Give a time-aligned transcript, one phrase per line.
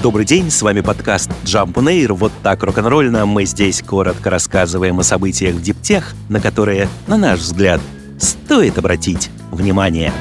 [0.00, 2.12] Добрый день, с вами подкаст Jump on Air.
[2.12, 7.40] Вот так рок-н-ролльно мы здесь коротко рассказываем о событиях в диптех, на которые, на наш
[7.40, 7.80] взгляд,
[8.16, 10.12] стоит обратить внимание.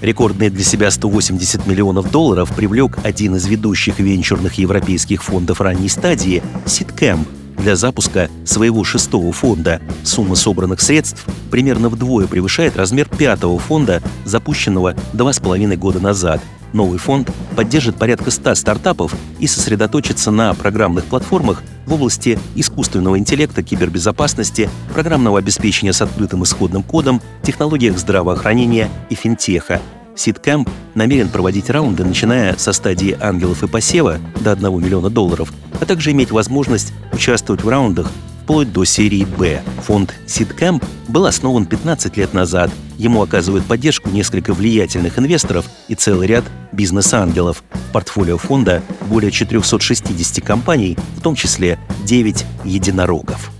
[0.00, 6.44] Рекордные для себя 180 миллионов долларов привлек один из ведущих венчурных европейских фондов ранней стадии–
[6.64, 7.26] Ситкэмп,
[7.60, 9.80] для запуска своего шестого фонда.
[10.02, 16.40] Сумма собранных средств примерно вдвое превышает размер пятого фонда, запущенного два с половиной года назад.
[16.72, 23.62] Новый фонд поддержит порядка 100 стартапов и сосредоточится на программных платформах в области искусственного интеллекта,
[23.62, 29.80] кибербезопасности, программного обеспечения с открытым исходным кодом, технологиях здравоохранения и финтеха.
[30.16, 35.86] Ситкамп намерен проводить раунды, начиная со стадии ангелов и посева до 1 миллиона долларов, а
[35.86, 38.10] также иметь возможность участвовать в раундах
[38.50, 39.62] вплоть до серии «Б».
[39.84, 42.72] Фонд Ситкамп был основан 15 лет назад.
[42.98, 47.62] Ему оказывают поддержку несколько влиятельных инвесторов и целый ряд бизнес-ангелов.
[47.70, 53.52] В портфолио фонда более 460 компаний, в том числе 9 единорогов.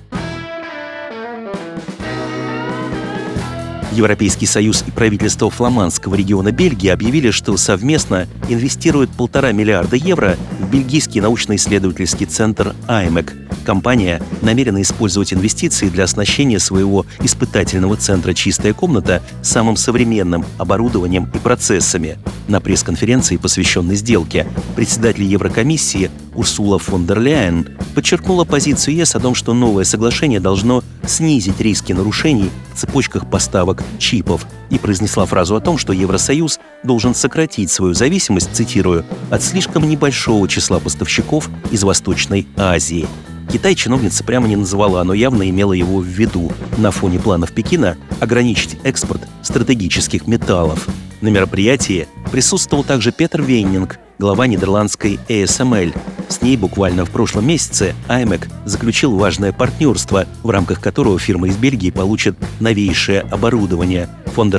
[3.92, 10.70] Европейский Союз и правительство фламандского региона Бельгии объявили, что совместно инвестируют полтора миллиарда евро в
[10.70, 13.64] бельгийский научно-исследовательский центр IMEC.
[13.64, 21.38] Компания намерена использовать инвестиции для оснащения своего испытательного центра «Чистая комната» самым современным оборудованием и
[21.38, 22.18] процессами.
[22.48, 29.34] На пресс-конференции, посвященной сделке, председатель Еврокомиссии Урсула фон дер Ляйен подчеркнула позицию ЕС о том,
[29.34, 35.60] что новое соглашение должно снизить риски нарушений в цепочках поставок чипов и произнесла фразу о
[35.60, 42.46] том, что Евросоюз должен сократить свою зависимость, цитирую, от слишком небольшого числа поставщиков из Восточной
[42.56, 43.08] Азии.
[43.52, 47.96] Китай чиновница прямо не называла, но явно имела его в виду на фоне планов Пекина
[48.20, 50.86] ограничить экспорт стратегических металлов.
[51.20, 55.92] На мероприятии присутствовал также Петр Вейнинг, глава нидерландской ASML.
[56.30, 61.56] С ней буквально в прошлом месяце IMEC заключил важное партнерство, в рамках которого фирма из
[61.56, 64.08] Бельгии получит новейшее оборудование.
[64.36, 64.52] Фон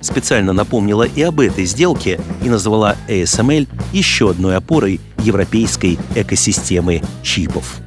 [0.00, 7.80] специально напомнила и об этой сделке и назвала ASML еще одной опорой европейской экосистемы чипов.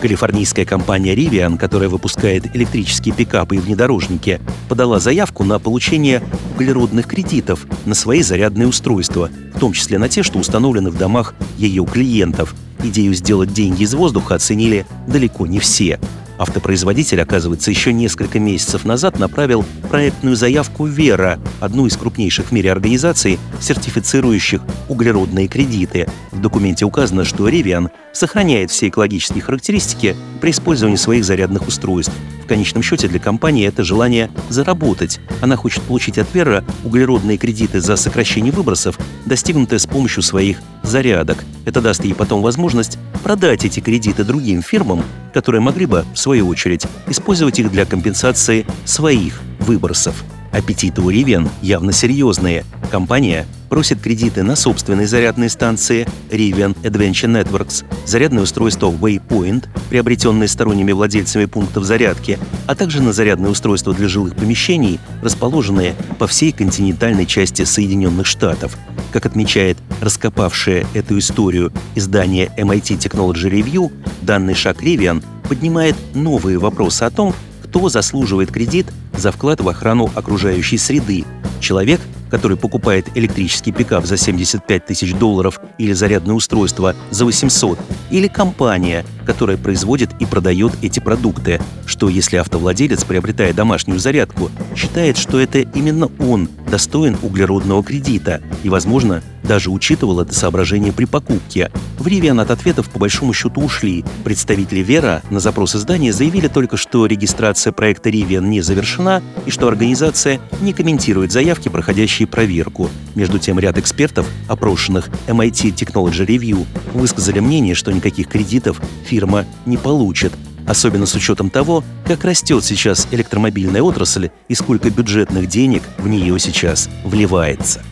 [0.00, 6.22] Калифорнийская компания Rivian, которая выпускает электрические пикапы и внедорожники, подала заявку на получение
[6.54, 11.34] углеродных кредитов на свои зарядные устройства, в том числе на те, что установлены в домах
[11.56, 12.54] ее клиентов.
[12.82, 15.98] Идею сделать деньги из воздуха оценили далеко не все.
[16.38, 22.72] Автопроизводитель, оказывается, еще несколько месяцев назад направил проектную заявку «Вера», одну из крупнейших в мире
[22.72, 26.08] организаций, сертифицирующих углеродные кредиты.
[26.32, 32.12] В документе указано, что Rivian сохраняет все экологические характеристики при использовании своих зарядных устройств.
[32.44, 35.20] В конечном счете для компании это желание заработать.
[35.40, 41.44] Она хочет получить от Вера углеродные кредиты за сокращение выбросов, достигнутые с помощью своих зарядок.
[41.64, 45.02] Это даст ей потом возможность продать эти кредиты другим фирмам,
[45.34, 50.24] которые могли бы, в свою очередь, использовать их для компенсации своих выбросов.
[50.56, 52.64] Аппетиты у Rivian явно серьезные.
[52.90, 60.92] Компания просит кредиты на собственные зарядные станции Rivian Adventure Networks, зарядное устройство Waypoint, приобретенное сторонними
[60.92, 67.26] владельцами пунктов зарядки, а также на зарядные устройства для жилых помещений, расположенные по всей континентальной
[67.26, 68.78] части Соединенных Штатов.
[69.12, 73.92] Как отмечает раскопавшее эту историю издание MIT Technology Review,
[74.22, 77.34] данный шаг Rivian поднимает новые вопросы о том,
[77.76, 81.26] кто заслуживает кредит за вклад в охрану окружающей среды.
[81.60, 82.00] Человек,
[82.30, 87.78] который покупает электрический пикап за 75 тысяч долларов или зарядное устройство за 800,
[88.10, 95.18] или компания, которая производит и продает эти продукты, что если автовладелец, приобретая домашнюю зарядку, считает,
[95.18, 101.70] что это именно он достоин углеродного кредита и, возможно, даже учитывал это соображение при покупке.
[101.98, 104.04] В Rivian от ответов по большому счету ушли.
[104.24, 109.68] Представители Вера на запрос издания заявили только, что регистрация проекта Rivian не завершена и что
[109.68, 112.90] организация не комментирует заявки, проходящие проверку.
[113.14, 119.76] Между тем, ряд экспертов, опрошенных MIT Technology Review, высказали мнение, что никаких кредитов фирма не
[119.76, 120.32] получит,
[120.66, 126.38] особенно с учетом того, как растет сейчас электромобильная отрасль и сколько бюджетных денег в нее
[126.38, 127.82] сейчас вливается.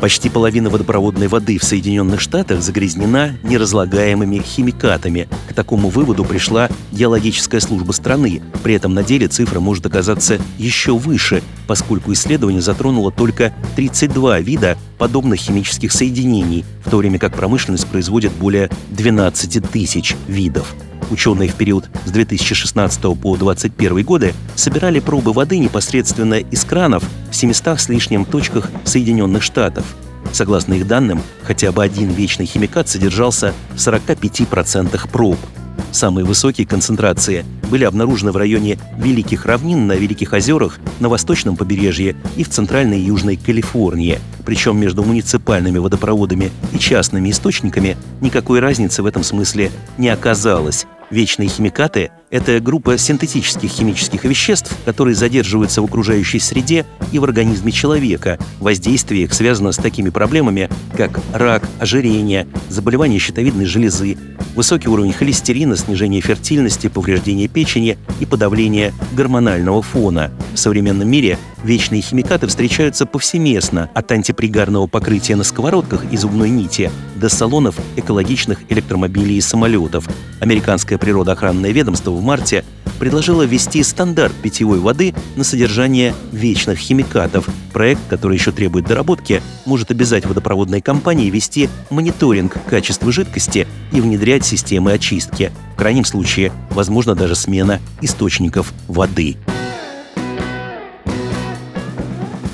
[0.00, 5.26] Почти половина водопроводной воды в Соединенных Штатах загрязнена неразлагаемыми химикатами.
[5.48, 8.42] К такому выводу пришла геологическая служба страны.
[8.62, 14.76] При этом на деле цифра может оказаться еще выше, поскольку исследование затронуло только 32 вида
[14.96, 20.74] подобных химических соединений, в то время как промышленность производит более 12 тысяч видов.
[21.10, 27.36] Ученые в период с 2016 по 2021 годы собирали пробы воды непосредственно из кранов в
[27.36, 29.84] 700 с лишним точках Соединенных Штатов.
[30.32, 35.38] Согласно их данным, хотя бы один вечный химикат содержался в 45% проб–
[35.92, 42.16] Самые высокие концентрации были обнаружены в районе Великих равнин на Великих озерах, на восточном побережье
[42.36, 44.18] и в центральной и южной Калифорнии.
[44.46, 50.86] Причем между муниципальными водопроводами и частными источниками никакой разницы в этом смысле не оказалось.
[51.10, 57.70] Вечные химикаты– это группа синтетических химических веществ, которые задерживаются в окружающей среде и в организме
[57.70, 58.38] человека.
[58.58, 64.18] Воздействие их связано с такими проблемами, как рак, ожирение, заболевания щитовидной железы,
[64.56, 70.32] высокий уровень холестерина, снижение фертильности, повреждение печени и подавление гормонального фона.
[70.54, 76.90] В современном мире вечные химикаты встречаются повсеместно, от антипригарного покрытия на сковородках и зубной нити
[77.16, 80.08] до салонов экологичных электромобилей и самолетов.
[80.40, 82.64] Американское природоохранное ведомство в марте
[82.98, 87.48] предложила ввести стандарт питьевой воды на содержание вечных химикатов.
[87.72, 94.44] Проект, который еще требует доработки, может обязать водопроводные компании вести мониторинг качества жидкости и внедрять
[94.44, 95.52] системы очистки.
[95.74, 99.36] В крайнем случае, возможно даже смена источников воды.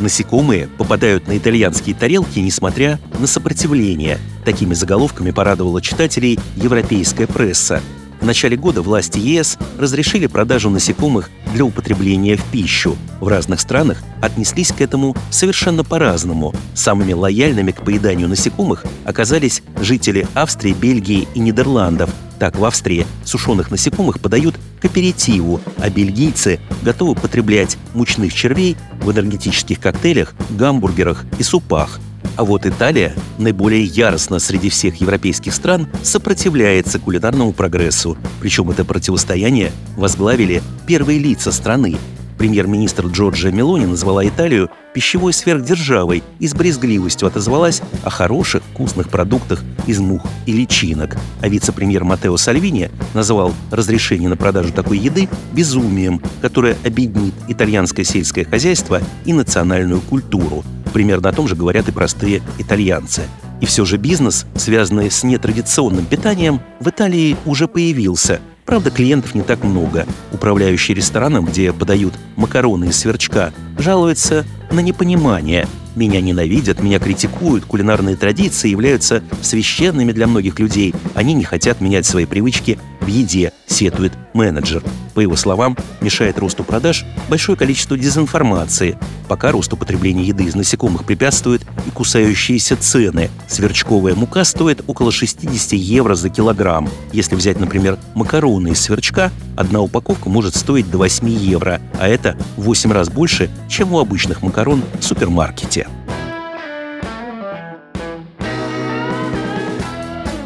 [0.02, 4.19] Насекомые попадают на итальянские тарелки, несмотря на сопротивление.
[4.44, 7.81] Такими заголовками порадовала читателей европейская пресса.
[8.20, 12.96] В начале года власти ЕС разрешили продажу насекомых для употребления в пищу.
[13.20, 16.52] В разных странах отнеслись к этому совершенно по-разному.
[16.75, 22.10] Самыми лояльными к поеданию насекомых оказались жители Австрии, Бельгии и Нидерландов.
[22.43, 29.12] Так, в Австрии сушеных насекомых подают к аперитиву, а бельгийцы готовы потреблять мучных червей в
[29.12, 32.00] энергетических коктейлях, гамбургерах и супах–
[32.37, 38.17] а вот Италия, наиболее яростно среди всех европейских стран, сопротивляется кулинарному прогрессу.
[38.41, 41.97] Причем это противостояние возглавили первые лица страны.
[42.43, 49.62] Премьер-министр Джорджия Мелони назвала Италию пищевой сверхдержавой и с брезгливостью отозвалась о хороших вкусных продуктах
[49.87, 51.17] из мух и личинок.
[51.41, 58.44] А вице-премьер Матео Сальвини назвал разрешение на продажу такой еды безумием, которое объединит итальянское сельское
[58.44, 60.65] хозяйство и национальную культуру.
[60.93, 63.23] Примерно о том же говорят и простые итальянцы.
[63.61, 68.41] И все же бизнес, связанный с нетрадиционным питанием, в Италии уже появился.
[68.72, 70.06] Правда, клиентов не так много.
[70.32, 78.16] Управляющий рестораном, где подают макароны из сверчка, жалуется на непонимание– меня ненавидят, меня критикуют, кулинарные
[78.16, 80.94] традиции являются священными для многих людей.
[81.14, 84.82] Они не хотят менять свои привычки в еде, сетует менеджер.
[85.14, 88.99] По его словам, мешает росту продаж большое количество дезинформации.
[89.28, 93.31] Пока росту потребления еды из насекомых препятствуют и кусающиеся цены.
[93.49, 96.88] Сверчковая мука стоит около 60 евро за килограмм.
[97.12, 102.37] Если взять, например, макароны из сверчка, одна упаковка может стоить до 8 евро, а это
[102.56, 105.88] в 8 раз больше, чем у обычных макарон в супермаркете.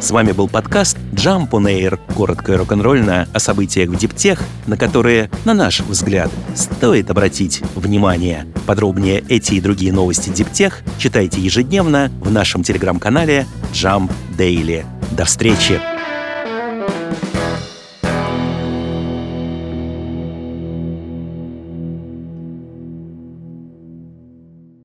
[0.06, 4.76] С вами был подкаст Jump on Air, коротко и рок-н-ролльно о событиях в Диптех, на
[4.76, 8.46] которые, на наш взгляд, стоит обратить внимание.
[8.64, 14.87] Подробнее эти и другие новости Диптех читайте ежедневно в нашем телеграм-канале Jump Daily.
[15.11, 15.96] До встречи!